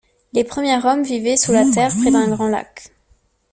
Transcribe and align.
Les 0.33 0.43
premiers 0.43 0.83
hommes 0.83 1.03
vivaient 1.03 1.37
sous 1.37 1.51
terre 1.75 1.93
près 2.01 2.09
d'un 2.09 2.27
grand 2.27 2.47
lac. 2.49 2.85